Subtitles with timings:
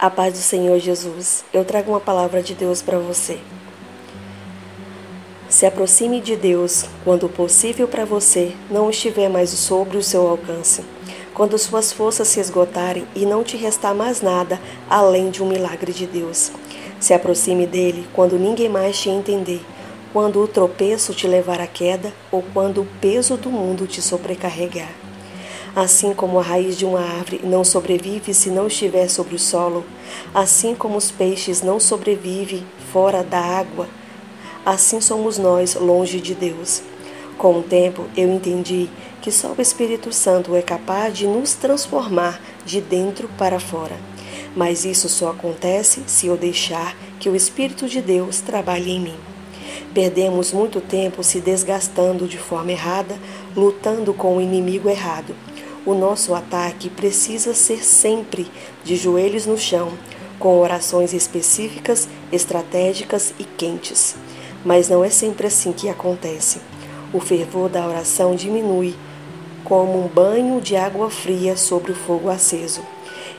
[0.00, 1.44] A paz do Senhor Jesus.
[1.52, 3.40] Eu trago uma palavra de Deus para você.
[5.48, 10.28] Se aproxime de Deus quando o possível para você não estiver mais sobre o seu
[10.28, 10.84] alcance.
[11.34, 15.92] Quando suas forças se esgotarem e não te restar mais nada além de um milagre
[15.92, 16.52] de Deus.
[17.00, 19.66] Se aproxime dele quando ninguém mais te entender,
[20.12, 25.07] quando o tropeço te levar à queda ou quando o peso do mundo te sobrecarregar.
[25.76, 29.84] Assim como a raiz de uma árvore não sobrevive se não estiver sobre o solo,
[30.34, 33.88] assim como os peixes não sobrevivem fora da água,
[34.64, 36.82] assim somos nós longe de Deus.
[37.36, 38.88] Com o tempo, eu entendi
[39.22, 43.96] que só o Espírito Santo é capaz de nos transformar de dentro para fora.
[44.56, 49.16] Mas isso só acontece se eu deixar que o Espírito de Deus trabalhe em mim.
[49.94, 53.16] Perdemos muito tempo se desgastando de forma errada,
[53.54, 55.34] lutando com o inimigo errado
[55.86, 58.50] o nosso ataque precisa ser sempre
[58.84, 59.92] de joelhos no chão,
[60.38, 64.16] com orações específicas, estratégicas e quentes.
[64.64, 66.60] Mas não é sempre assim que acontece.
[67.12, 68.94] O fervor da oração diminui,
[69.64, 72.82] como um banho de água fria sobre o fogo aceso.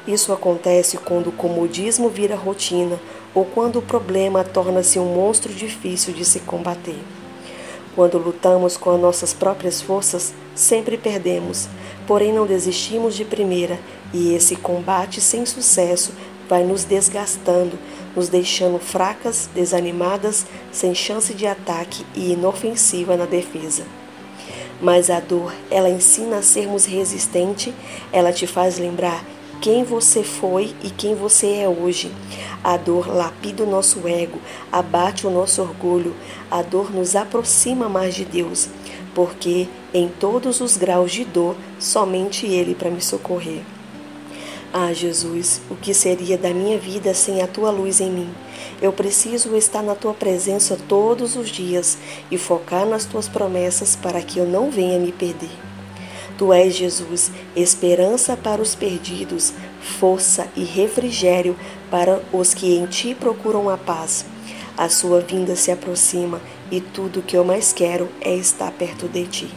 [0.07, 2.99] Isso acontece quando o comodismo vira rotina
[3.33, 6.97] ou quando o problema torna-se um monstro difícil de se combater.
[7.95, 11.67] Quando lutamos com as nossas próprias forças, sempre perdemos,
[12.09, 13.79] porém não desistimos de primeira,
[14.11, 16.11] e esse combate sem sucesso
[16.49, 17.77] vai nos desgastando,
[18.15, 23.83] nos deixando fracas, desanimadas, sem chance de ataque e inofensiva na defesa.
[24.81, 27.75] Mas a dor, ela ensina a sermos resistentes,
[28.11, 29.23] ela te faz lembrar
[29.61, 32.11] quem você foi e quem você é hoje.
[32.63, 34.39] A dor lapida o nosso ego,
[34.71, 36.15] abate o nosso orgulho.
[36.49, 38.67] A dor nos aproxima mais de Deus,
[39.19, 43.59] porque em todos os graus de dor, somente Ele para me socorrer.
[44.71, 48.29] Ah, Jesus, o que seria da minha vida sem a tua luz em mim?
[48.81, 51.97] Eu preciso estar na tua presença todos os dias
[52.31, 55.51] e focar nas tuas promessas para que eu não venha me perder.
[56.37, 59.51] Tu és, Jesus, esperança para os perdidos,
[59.99, 61.57] força e refrigério
[61.91, 64.25] para os que em ti procuram a paz.
[64.77, 66.39] A sua vinda se aproxima
[66.71, 69.49] e tudo o que eu mais quero é estar perto de ti.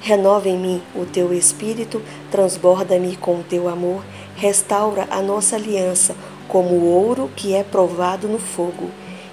[0.00, 2.00] Renova em mim o teu espírito,
[2.30, 4.04] transborda-me com o teu amor,
[4.36, 6.14] restaura a nossa aliança
[6.48, 8.90] como o ouro que é provado no fogo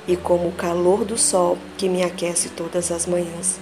[0.08, 3.60] e como o calor do sol que me aquece todas as manhãs.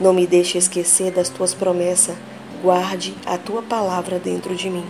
[0.00, 2.16] Não me deixe esquecer das tuas promessas,
[2.62, 4.86] guarde a tua palavra dentro de mim.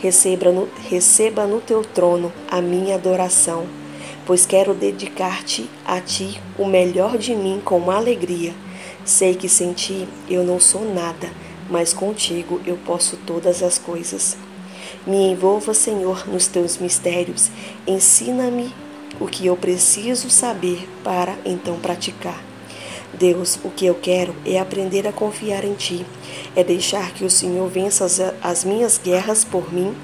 [0.00, 3.66] Receba no, receba no teu trono a minha adoração,
[4.28, 8.54] pois quero dedicar-te a ti o melhor de mim com alegria.
[9.02, 11.30] Sei que sem ti eu não sou nada,
[11.70, 14.36] mas contigo eu posso todas as coisas.
[15.06, 17.50] Me envolva, Senhor, nos teus mistérios.
[17.86, 18.70] Ensina-me
[19.18, 22.47] o que eu preciso saber para então praticar.
[23.14, 26.04] Deus, o que eu quero é aprender a confiar em Ti,
[26.54, 29.96] é deixar que o Senhor vença as, as minhas guerras por mim.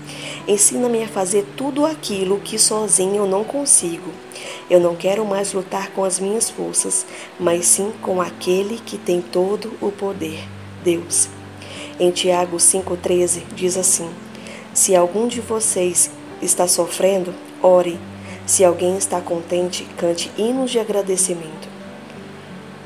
[0.48, 4.10] Ensina-me a fazer tudo aquilo que sozinho eu não consigo.
[4.69, 7.06] Eu não quero mais lutar com as minhas forças,
[7.38, 10.42] mas sim com aquele que tem todo o poder,
[10.82, 11.28] Deus.
[12.00, 14.09] Em Tiago 5,13 diz assim:
[14.72, 16.10] Se algum de vocês
[16.42, 17.98] está sofrendo, ore.
[18.47, 21.74] Se alguém está contente, cante hinos de agradecimento.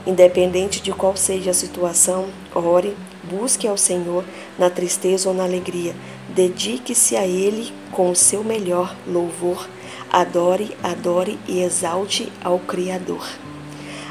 [0.09, 4.25] Independente de qual seja a situação, ore, busque ao Senhor
[4.59, 5.95] na tristeza ou na alegria.
[6.31, 9.69] Dedique-se a Ele com o seu melhor louvor.
[10.11, 13.23] Adore, adore e exalte ao Criador.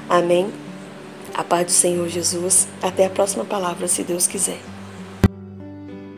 [0.08, 0.54] Amém.
[1.34, 2.68] A paz do Senhor Jesus.
[2.80, 4.77] Até a próxima palavra, se Deus quiser.